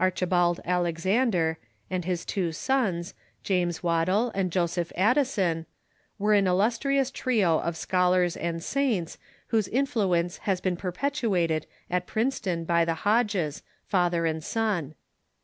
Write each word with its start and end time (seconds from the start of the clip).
Archibald 0.00 0.58
Alexander, 0.64 1.56
and 1.88 2.04
his 2.04 2.24
two 2.24 2.50
sons, 2.50 3.14
James 3.44 3.80
Waddell 3.80 4.32
and 4.34 4.50
Joseph 4.50 4.90
Addison, 4.96 5.66
were 6.18 6.34
an 6.34 6.48
il 6.48 6.58
lustrious 6.58 7.12
trio 7.12 7.60
of 7.60 7.76
scholars 7.76 8.36
and 8.36 8.60
saints, 8.60 9.18
whose 9.54 9.68
iuHuence 9.68 10.38
has 10.40 10.60
been 10.60 10.76
perpetuated 10.76 11.68
at 11.88 12.08
Princeton 12.08 12.64
by 12.64 12.84
the 12.84 13.06
Hodges, 13.06 13.62
father 13.86 14.26
and 14.26 14.42
son. 14.42 14.96